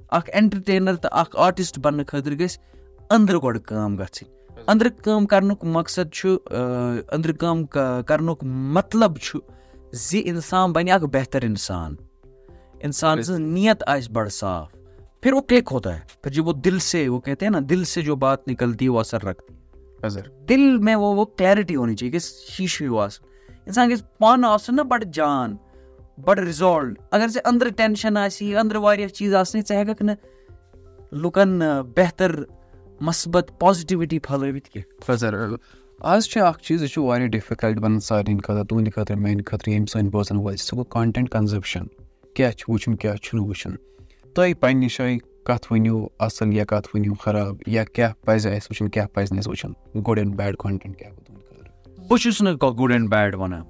[0.08, 2.58] اکھ اینٹرٹینر تہٕ اکھ آرٹِسٹ بَننہٕ خٲطرٕ گژھِ
[3.10, 4.28] أنٛدرٕ گۄڈٕ کٲم گژھٕنۍ
[4.68, 6.28] أنٛدرٕ کٲم کرنُک مقصد چھُ
[7.12, 7.66] أنٛدرٕ کٲم
[8.06, 9.38] کرنُک مطلب چھُ
[9.92, 11.94] زِ اِنسان بَنہِ اکھ بہتر اِنسان۔
[12.78, 14.72] اِنسان سٕنٛز نیت آسہِ بَڑٕ صاف۔
[15.20, 17.84] پھر وہ کِک ہوتا ہے؟ پھر جب وہ دِل سے وہ کہتے ہیں نا دِل
[17.84, 19.54] سے جو بات نکلتی ہے وہ اثر رکھتی
[20.48, 23.26] دِل میں وہ وہ کلیرٹی ہونی چاہیے کہ شیٖشہٕ ہیوٗ آسُن
[23.66, 25.56] اِنسان گژھِ پانہٕ آسُن نا بَڑٕ جان۔
[26.24, 30.16] بَڑٕ رِزالوڈ اگر ژےٚ أنٛدرٕ ٹٮ۪نشَن آسی أنٛدرٕ واریاہ چیٖز آسنٕے ژٕ ہٮ۪کَکھ نہٕ
[31.12, 31.62] لُکَن
[31.96, 32.30] بہتر
[33.00, 35.56] مثبت پازِٹِوِٹی پھٔہلٲوِتھ کینٛہہ
[36.00, 39.68] آز چھِ اکھ چیٖز یہِ چھُ واریاہ ڈِفِکَلٹ بَنان سارنٕے خٲطرٕ تُہٕنٛدِ خٲطرٕ میٛانہِ خٲطرٕ
[39.68, 41.84] ییٚمہِ سٲنۍ بوزَن وٲلۍ سُہ گوٚو کانٹٮ۪نٹ کَنزَپشَن
[42.34, 43.74] کیٛاہ چھُ وٕچھُن کیٛاہ چھُنہٕ وٕچھُن۔
[44.34, 48.88] تُہۍ پنٛنہِ جایہِ کَتھ ؤنِو اَصٕل یا کَتھ ؤنِو خراب یا کیٛاہ پَزِ اَسہِ وٕچھُن
[48.88, 52.42] کیٛاہ پَزِ نہٕ اَسہِ وٕچھُن۔ گُڈ اینڈ بیڈ کانٹٮ۪نٹ کیٛاہ گوٚو تُہٕنٛدِ خٲطرٕ بہٕ چھُس
[52.42, 53.62] نہٕ گُڈ اینڈ بیڈ وَنان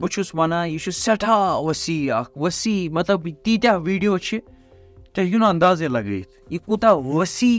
[0.00, 4.38] بہٕ چھُس وَنان یہِ چھُ سٮ۪ٹھاہ ؤسیع اکھ ؤسیع مطلب تیٖتیٛاہ ویٖڈیو چھِ
[5.14, 7.58] تۄہہِ ہیٚکِو نہٕ اَندازے لگٲیِتھ یہِ کوٗتاہ ؤسیع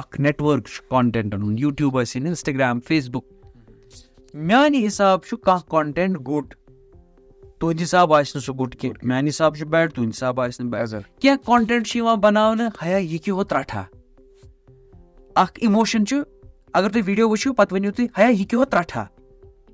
[0.00, 3.24] اکھ نیٹؤرٕک چھُ کانٹٮ۪نٹَن ہُنٛد یوٗٹیوٗب ٲسِن اِنسٹاگرٛام فیس بُک
[4.34, 6.54] میانہِ حِساب چھُ کانٛہہ کانٹٮ۪نٹ گُڈ
[7.58, 10.70] تُہُنٛدِ حِساب آسہِ نہٕ سُہ گُڈ کینٛہہ میانہِ حِساب چھُ بیڈ تُہُنٛدِ حِساب آسہِ نہٕ
[10.72, 13.84] بیڈ کینٛہہ کانٹٮ۪نٹ چھُ یِوان بَناونہٕ ہیا یہِ کیٛاہ ہوت رَٹھا
[15.34, 16.22] اکھ اِموشن چھُ
[16.72, 19.04] اگر تُہۍ ویٖڈیو وٕچھِو پَتہٕ ؤنِو تُہۍ ہیا یہِ کیٛاہ ہوت رَٹھا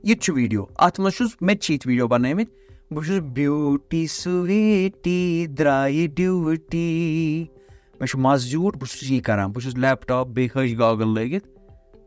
[0.04, 2.52] یہِ تہِ چھُ ویٖڈیو۔ اَتھ منٛز چھُس مےٚ تہِ چھِ یِتھۍ ویٖڈیو بَنٲومٕتۍ
[2.90, 7.46] بہٕ چھُس بیوٗٹی سُویٹی درٛایہِ ڈیوٗٹی۔
[8.00, 11.14] مےٚ چھُ مَزٕ زیوٗٹھ بہٕ چھُس یی کران بہٕ چھُس لیپ ٹاپ بیٚیہِ ۂج گاگٕل
[11.14, 11.48] لٲگِتھ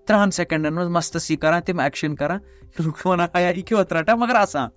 [0.06, 2.39] تٕرٛہَن سٮ۪کنڈَن منٛز مَستَس یہِ کران تِم ایٚکشَن کران
[2.86, 4.70] لُکھ وَنان ہیا یہِ کیٛاہ رَٹان مگر آسان۔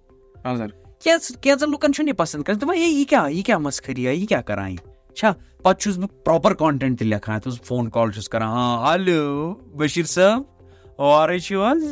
[1.05, 4.29] کینٛژھ کینٛژَن لُکَن چھُنہٕ یہِ پَسنٛد کَران دَپان ہے یہِ کیٛاہ یہِ کیٛاہ مَسخٔری یہِ
[4.29, 4.79] کیٛاہ کَران یہِ؟
[5.15, 8.93] چھا پَتہٕ چھُس بہٕ پرٛاپَر کانٹٮ۪نٹ تہِ لیکھان یَتھ منٛز فون کال چھُس کَران ہاں
[8.93, 11.85] ہیلو بٔشیٖر صٲب چھِو حظ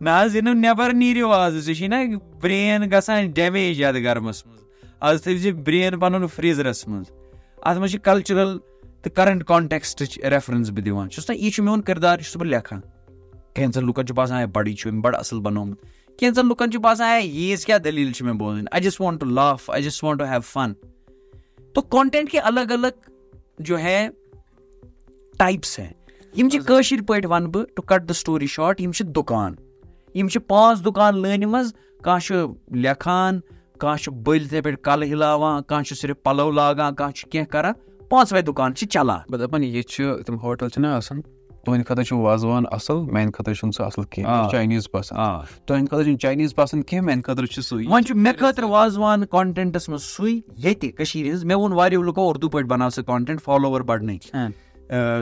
[0.00, 1.94] نہ حظ یہِ نہٕ نٮ۪بَر نیٖرِو آز ژےٚ چھُے نہ
[2.40, 4.62] برٛین گژھان ڈیمیج یَتھ گرمَس منٛز
[5.00, 7.10] آز تھٲوزِ برٛین پَنُن فرٛیٖزرَس منٛز
[7.62, 8.58] اَتھ منٛز چھِ کَلچرَل
[9.02, 12.48] تہٕ کَرَنٹ کانٹٮ۪کسٹٕچ ریفرَنس بہٕ دِوان چھُس نہ یہِ چھُ میون کِردار یہِ چھُس بہٕ
[12.48, 12.80] لیکھان
[13.54, 15.78] کینٛژَن لُکَن چھُ باسان ہے بَڑٕ یہِ چھُ أمۍ بَڑٕ اَصٕل بَنومُت
[16.18, 19.26] کینٛژَن لُکَن چھُ باسان ہے ییٖژ کیٛاہ دٔلیٖل چھِ مےٚ بوزٕنۍ I just want to
[19.26, 20.72] laugh I just want to have fun
[21.74, 23.10] تو کانٹٮ۪نٹ کے الگ الگ
[23.58, 24.08] جو ہے
[25.38, 25.90] ٹایپٕس ہے
[26.34, 29.54] یِم چھِ کٲشِر پٲٹھۍ وَنہٕ بہٕ to cut the story short یِم چھِ دُکان.
[30.18, 32.34] یِم چھِ پانٛژھ دُکان لٲنہِ منٛز کانٛہہ چھُ
[32.76, 33.40] لیکھان
[33.78, 37.50] کانٛہہ چھُ بٔلۍ یِتھَے پٲٹھۍ کَلہٕ ہِلاوان کانٛہہ چھُ صرف پَلو لاگان کانٛہہ چھُ کینٛہہ
[37.50, 37.72] کَران۔
[38.08, 41.20] پانٛژوے دُکان چھِ چَلان۔ بہٕ دَپان یہِ چھُ تِم ہوٹَل چھِنہ آسان؟
[41.64, 45.88] تُہٕنٛدِ خٲطرٕ چھُ وازوان اَصٕل میٛانہِ خٲطرٕ چھُنہٕ سُہ اَصٕل کینٛہہ چاینیٖز پَسنٛد۔ آ۔ تُہٕنٛدِ
[45.88, 49.88] خٲطرٕ چھُنہٕ چاینیٖز پَسنٛد کینٛہہ میٛانہِ خٲطرٕ چھُ سُے وۄنۍ چھُ مےٚ خٲطرٕ وازوان کانٹٮ۪نٹَس
[49.88, 53.80] منٛز سُے ییٚتہِ کٔشیٖرِ ہِنٛز مےٚ ووٚن واریاہو لُکو اردوٗ پٲٹھۍ بَناو سا کانٹٮ۪نٹ فالووَر
[53.80, 54.48] بَڑنٕکۍ۔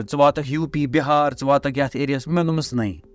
[0.01, 3.06] ژٕ واتَکھ یوٗ پی بِہار ژٕ واتَکھ یَتھ ایریاہَس مےٚ دوٚپمَس نَے۔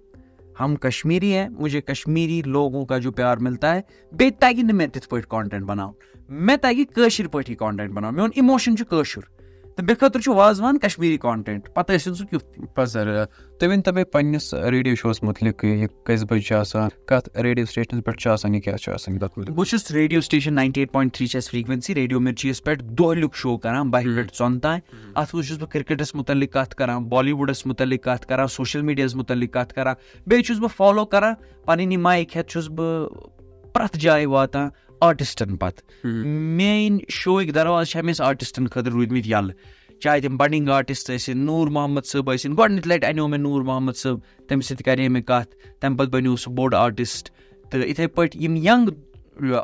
[0.61, 3.81] ہم کشمیری ہیں، مجھے کشمیری لوگوں کا جو پیار ملتا ہے،
[4.13, 5.93] بے تاکہ نہٕ میں تھی کانٹینٹ بناؤں۔
[6.29, 9.42] میں تاکہ تَگہِ کٲشِر پٲٹھی کانٹینٹ بَناوُن میون اموشن چھُ کٲشُر
[9.77, 13.25] تہٕ مےٚ خٲطرٕ چھُ وازوان کشمیٖری کانٹٮ۪نٹ پَتہٕ ٲسِن سُہ کیُتھ پَزر
[13.59, 18.05] تُہۍ ؤنۍتو مےٚ پنٛنِس ریڈیو شووَس مُتعلِق یہِ کٔژِ بَجہِ چھُ آسان کَتھ ریڈیو سٹیشنَس
[18.05, 20.93] پٮ۪ٹھ چھُ آسان یہِ کیٛاہ چھُ آسان تَتھ مُتعلِق؟ بہٕ چھُس radio station ninety eight
[20.93, 24.81] point three چھِ اَسہِ فرٛیٖکوینسی ریڈیو مِرچیَس پٮ۪ٹھ دۄہلیُک شو کران بَہہِ پٮ۪ٹھ ژۄن تانۍ.
[25.15, 29.15] اَتھ منٛز چھُس بہٕ کِرکَٹَس مُتعلِق کَتھ کران بالی وُڈَس مُتعلِق کَتھ کران سوشَل میٖڈیاہَس
[29.15, 29.95] مُتعلِق کَتھ کران
[30.27, 33.09] بیٚیہِ چھُس بہٕ فالو کران پَنٕنۍ یہِ مایِک ہٮ۪تھ چھُس بہٕ
[33.73, 34.69] پرٛٮ۪تھ جایہِ واتان
[35.07, 39.55] آرٹِسٹَن پَتہٕ میٲنۍ شووٕکۍ دروازٕ چھِ ہمیشہِ آرٹِسٹَن خٲطرٕ روٗدمٕتۍ یَلہٕ
[40.01, 43.97] چاہے تِم بَڈِنٛگ آرٹِسٹ ٲسِن نوٗر محمد صٲب ٲسِن گۄڈٕنِچ لَٹہِ اَنیو مےٚ نوٗر محمد
[43.97, 47.31] صٲب تٔمِس سۭتۍ کَرے مےٚ کَتھ تَمہِ پَتہٕ بَنیو سُہ بوٚڑ آرٹِسٹ
[47.71, 48.89] تہٕ یِتھَے پٲٹھۍ یِم یَنٛگ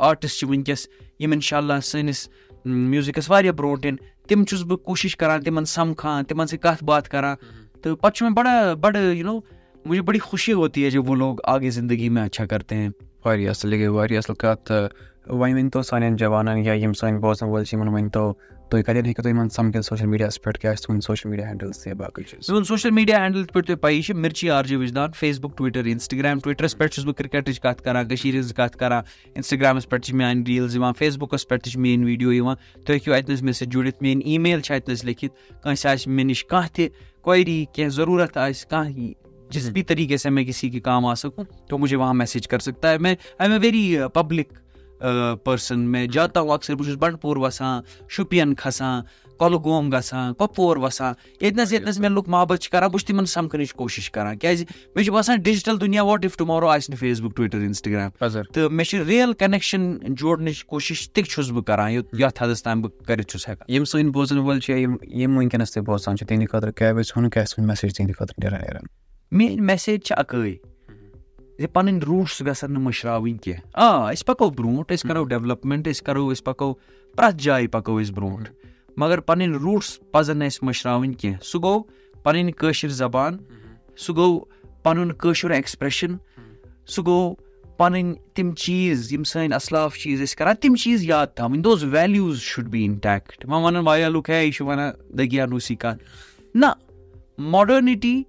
[0.01, 0.87] آرٹِسٹ چھِ وٕنکٮ۪س
[1.21, 2.29] یِم اِنشاء اللہ سٲنِس
[2.65, 3.97] میوٗزِکَس واریاہ برونٛٹھ یِن
[4.29, 7.37] تِم چھُس بہٕ کوٗشِش کَران تِمَن سَمکھان تِمَن سۭتۍ کَتھ باتھ کَران
[7.83, 9.39] تہٕ پَتہٕ چھُ مےٚ بَڑٕ بَڑٕ یوٗ نو
[9.85, 12.89] مجھے بَڑی خوشی ہوتی ہے جب وہ لوگ آگے زندگی میں اچھا کرتے ہیں
[13.25, 14.89] واریاہ اَصٕل یہِ گٔے واریاہ اَصٕل کَتھ تہٕ
[15.29, 18.33] وۄنۍ ؤنۍتو سانٮ۪ن جوانَن یا یِم سٲنۍ بوزَن وٲلۍ چھِ یِمَن ؤنۍتو
[18.69, 21.79] تُہۍ کَتٮ۪ن ہیٚکِو تُہۍ یِمَن سَمکھِتھ سوشَل میٖڈیاہَس پٮ۪ٹھ کیٛاہ چھِ تُہُنٛد سوشَل میٖڈیا ہینٛڈٕلٕز
[21.79, 24.77] تہِ باقٕے چیٖز میون سوشَل میٖڈیا ہینٛڈٕل یِتھ پٲٹھۍ تۄہہِ پَیی چھِ Mirchi R J
[24.77, 29.03] Vijdan Facebook Twitter Instagram ٹُوِٹرَس پٮ۪ٹھ چھُس بہٕ کِرکَٹٕچ کَتھ کَران کٔشیٖرِ ہِنٛز کَتھ کَران
[29.35, 32.95] اِنسٹاگرٛامَس پٮ۪ٹھ چھِ میٛانہِ ریٖلٕز یِوان فیس بُکَس پٮ۪ٹھ تہِ چھِ میٛٲنۍ ویٖڈیو یِوان تُہۍ
[32.95, 36.13] ہیٚکِو اَتہِ نَس مےٚ سۭتۍ جُڑِتھ میٛٲنۍ ای میل چھِ اَتہِ نَس لیکھِتھ کٲنٛسہِ آسہِ
[36.13, 36.89] مےٚ نِش کانٛہہ تہِ
[37.23, 39.13] کویری کینٛہہ ضروٗرت آسہِ کانٛہہ
[39.51, 42.59] جس بھی طریٖقے سے میں کسی کے کام آ سکوں تو مجھے وہاں میسیج کر
[42.59, 44.53] سکتا ہے۔ میں I am a very public
[44.99, 49.03] person مےٚ جاتا ہوں اَکثر بہٕ چھُس بَنڈپوٗر وَسان شُپیَن کھسان
[49.39, 53.73] کۄلگوم گژھان کۄپوور وَسان ییٚتنَس ییٚتنَس مےٚ لُکھ محبت چھِ کَران بہٕ چھُس تِمَن سَمکھنٕچ
[53.75, 57.37] کوٗشِش کَران کیٛازِ مےٚ چھُ باسان ڈِجٹَل دُنیا واٹ اِف ٹُمارو آسہِ نہٕ فیس بُک
[57.37, 58.11] ٹُوِٹَر اِنسٹاگرٛام
[58.53, 63.05] تہٕ مےٚ چھِ رِیَل کَنٮ۪کشَن جوڑنٕچ کوٗشِش تہِ چھُس بہٕ کَران یَتھ حدَس تام بہٕ
[63.07, 66.49] کٔرِتھ چھُس ہٮ۪کان یِم سٲنۍ بوزَن وٲلۍ چھِ یِم یِم وٕنکٮ۪نَس تہِ بوزان چھِ تِہنٛدِ
[66.53, 68.87] خٲطرٕ کیٛاہ ویژھِ ژھُن کیٛاہ ژھُن میسیج تِہنٛدِ خٲطرٕ نیران نیران
[69.33, 70.55] میٲنۍ میسیج چھِ اَکٲے
[71.59, 76.07] زِ پَنٕنۍ روٗٹٕس گژھن نہٕ مٔشراوٕنۍ کینٛہہ۔ آ أسۍ پَکو برونٛٹھ أسۍ کَرو ڈیولَپمینٹ أسۍ
[76.07, 76.75] کَرو أسۍ پَکو
[77.17, 78.51] پرٛٮ۪تھ جایہِ پَکو أسۍ برونٛٹھ۔
[78.97, 81.83] مگر پَنٕنۍ روٗٹٕس پَزَن نہٕ اَسہِ مٔشراوٕنۍ کینٛہہ۔ سُہ گوٚو
[82.23, 83.37] پَنٕنۍ کٲشِر زبان
[83.97, 84.45] سُہ گوٚو
[84.83, 86.17] پَنُن کٲشُر ایٚکٕسپریشَن
[86.87, 87.35] سُہ گوٚو
[87.77, 92.41] پَنٕنۍ تِم چیٖز یِم سٲنۍ اَصلاف چیٖز ٲسۍ کَران تِم چیٖز یاد تھاوٕنۍ۔ Those values
[92.41, 96.05] should be intact وۄنۍ وَنان واریاہ لُکھ ہے یہِ چھُ وَنان دٔگیانوٗسی کَتھ
[96.55, 96.67] نہ
[97.39, 98.23] ماڈٲرنِٹی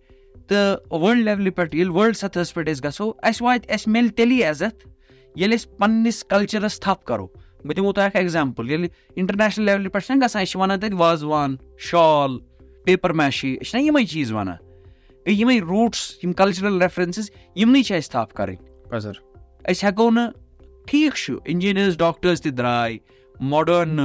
[0.50, 4.44] تہٕ وٲلڈ لیولہِ پٮ۪ٹھ ییٚلہِ وٲلڈ سطحَس پٮ۪ٹھ أسۍ گژھو اَسہِ واتہِ اَسہِ میلہِ تیٚلی
[4.44, 4.88] عزت
[5.36, 7.28] ییٚلہِ أسۍ پنٛنِس کَلچَرَس تھپھ کَرو
[7.66, 11.00] بہٕ دِمو تۄہہِ اَکھ ایٚگزامپٕل ییٚلہِ اِنٹَرنیشنَل لیولہِ پٮ۪ٹھ چھِنہ گژھان أسۍ چھِ وَنان تَتہِ
[11.00, 11.56] وازوان
[11.90, 12.38] شال
[12.86, 14.56] پیپَر میشی أسۍ چھِنہ یِمَے چیٖز وَنان
[15.28, 18.58] گٔے یِمَے روٗٹٕس یِم کَلچرَل ریفرَنسٕز یِمنٕے چھِ اَسہِ تھپھ کَرٕنۍ
[19.70, 20.32] أسۍ ہٮ۪کو نہٕ
[20.88, 22.98] ٹھیٖک چھُ اِنجیٖنٲرٕس ڈاکٹٲرٕس تہِ درٛاے
[23.40, 24.00] ماڈٲرٕن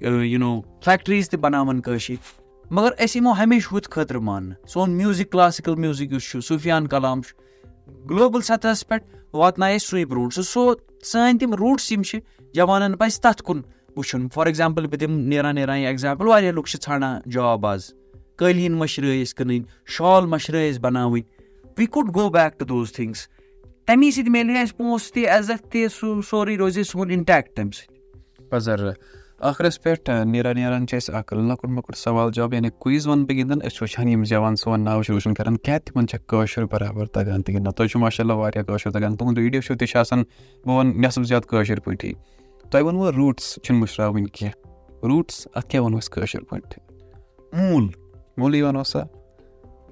[0.00, 2.37] یوٗ نو فیکٹریٖز تہِ بَناوان کٲشِر
[2.70, 7.22] مگر أسۍ یِمو ہمیشہِ ہُتھ خٲطرٕ ماننہٕ سون میوٗزِک کلاسِکَل میوٗزِک یُس چھُ صوٗفیان کلام
[7.22, 7.36] چھُ
[8.10, 12.18] گلوبل سطحس پٮ۪ٹھ واتنایہِ اَسہِ سُے برونٛٹھ سُہ سو سٲنۍ تِم روٗٹٕس یِم چھِ،
[12.54, 13.62] جوانن پَزِ تَتھ کُن
[13.96, 17.94] وٕچھُن۔ فار ایٚگزامپٕل بہٕ دِمہٕ نیران نیران یہِ ایٚگزامپٕل واریاہ لُکھ چھِ ژھانڈان جاب آز۔
[18.36, 21.22] قٲلیٖن مٔشرٲے أسۍ کٕنٕنۍ، شال مٔشرٲے أسۍ بَناوٕنۍ۔
[21.78, 23.28] We could go back to those things
[23.86, 27.56] تَمی سۭتۍ میلہِ ہے اَسہِ پونٛسہٕ تہِ، عزت تہِ، سُہ سورُے روزِ ہے سون اِنٹیکٹ
[27.56, 27.94] تَمہِ سۭتۍ۔
[29.38, 33.26] پَزر ٲخرَس پٮ۪ٹھ نیران نیران چھِ اَسہِ اکھ لۄکُٹ مۄکُٹ سوال جواب یعنی کُیِز وَنہٕ
[33.26, 36.20] بہٕ گِنٛدان أسۍ چھِ وٕچھان یِم جوان سون ناو چھِ روشَن کران کیٛاہ تِمن چھےٚ
[36.28, 39.74] کٲشُر برابر تَگان تہِ گِنٛدان تۄہہِ چھُو ماشاء اللہ واریاہ کٲشُر تَگان تُہُنٛد ویٖڈیو شو
[39.74, 40.22] تہِ چھِ آسان
[40.64, 42.12] بہٕ وَنہٕ نٮ۪صٕف زیادٕ کٲشِر پٲٹھی
[42.70, 46.78] تۄہہِ ووٚنوٕ روٗٹٕس چھِنہٕ مٔشراوٕنۍ کینٛہہ روٗٹٕس اَتھ کیٛاہ وَنو أسۍ کٲشِر پٲٹھۍ
[47.52, 47.86] موٗل
[48.36, 49.02] موٗلٕے وَنو سا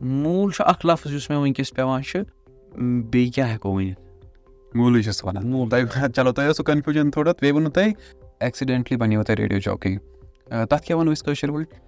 [0.00, 2.18] موٗل چھُ اکھ لفظ یُس مےٚ وٕنکیٚس پیٚوان چھُ
[3.10, 4.00] بیٚیہِ کیاہ ہٮ۪کو ؤنِتھ
[4.76, 7.92] موٗلٕے چھُس وَنان موٗل تۄہہِ چلو تۄہہِ اوسوٕ کَنفیوٗجن تھوڑا بیٚیہِ ووٚنوٕ تۄہہِ
[8.40, 9.96] ایٚکسِڈٮ۪نٹلی بَنیو تۄہہِ ریڈیو چوکی
[10.46, 11.78] تَتھ کیٛاہ وَنو أسۍ کٲشِر پٲٹھۍ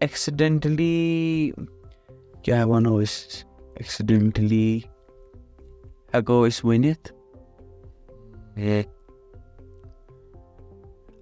[0.00, 1.50] ایٚکسِڈٮ۪نٹلی
[2.42, 3.44] کیاہ وَنو أسۍ
[3.76, 4.80] ایٚکسِڈٮ۪نٹلی
[6.14, 7.12] ہٮ۪کو أسۍ ؤنِتھ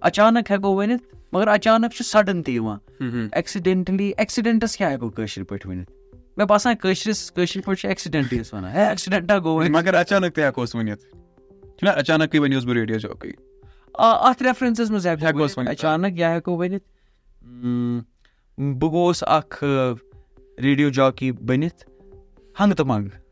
[0.01, 2.77] اچانک ہٮ۪کو ؤنِتھ مگر اچانک چھُ سڈن تہِ یِوان
[3.33, 5.91] ایٚکسِڈٮ۪نٹلی ایٚکسِڈٮ۪نٹس کیاہ ہٮ۪کو کٲشِر پٲٹھۍ ؤنِتھ
[6.37, 10.43] مےٚ باسان کٲشرِس کٲشِر پٲٹھۍ چھِ ایٚکسِڈٮ۪نٹٕے أسۍ وَنان ہے ایٚکسِڈٮ۪نٹا گوٚو مگر اچانک تہِ
[10.43, 11.03] ہٮ۪کوس ؤنِتھ
[11.77, 13.31] چھُنہ اچانکٕے ؤنِوس بہٕ ریڈیو چوکی
[13.93, 15.71] اَتھ ریفرَنسَس منٛز ہٮ۪کو ہٮ۪کوس أسۍ ؤنِتھ.
[15.71, 16.83] اچانک یا ہٮ۪کو ؤنِتھ
[18.57, 19.63] بہٕ گوٚوُس اکھ
[20.63, 21.83] ریڈیو جاکی بٔنِتھ
[22.59, 23.25] ہنٛگہٕ تہٕ منٛگہٕ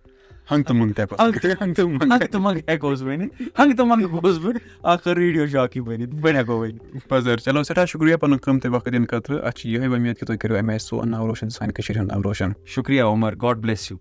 [0.51, 3.85] ہنٛگ تہٕ منٛگ تہِ ہٮ۪کوس ہنٛگ تہٕ منٛگ ہنٛگہٕ تہٕ منٛگہٕ ہٮ۪کوس ؤنِتھ ہنٛگہٕ تہٕ
[3.87, 8.37] منٛگہٕ گوٚوُس بہٕ اکھ ریڈیو جاکی بٔنِتھ بہٕ ہٮ۪کو ؤنِتھ پَزر چلو سٮ۪ٹھاہ شُکرِیا پَنُن
[8.37, 11.27] قۭمتی وقت دِنہٕ خٲطرٕ اَسہِ چھِ یِہوے وۄمید کہِ تُہۍ کٔرِو اَمہِ آیہِ سون ناو
[11.27, 12.51] روشَن سانہِ کٔشیٖرِ ہُنٛد ناو روشَن.
[12.65, 13.35] شُکریہ عمر.
[13.35, 13.99] گاڈ بلیس یوٗ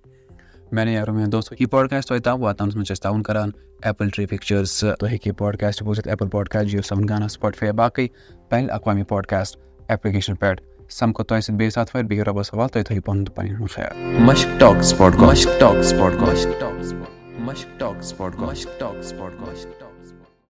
[0.74, 3.50] میانے یارو میٛانہِ دوستو یہِ پاڈکاسٹ تۄہہِ تام واتناونَس منٛز چھِ أسۍ تعاوُن کران
[3.82, 8.06] ایپٕل ٹرٛی پِکچٲرٕس تُہۍ ہیٚکِو یہِ پاڈکاسٹ بوٗزِتھ ایپٕل پاڈکاسٹ جِیو سیوَن گانا سٕپاٹفاے باقٕے
[8.50, 9.58] بین الاقوامی پاڈکاسٹ
[9.88, 13.34] ایپلِکیشن پٮ۪ٹھ سَمکھو تۄہہِ سۭتۍ بیٚیہِ ساتہٕ وارِ بِہِو رۄبَس حوال تُہۍ تھٲیِو پَنُن تہٕ
[13.34, 15.48] پَنٕنۍ ہُنٛد خیال مشک ٹاکس مشک
[18.40, 19.14] مشک ٹاکس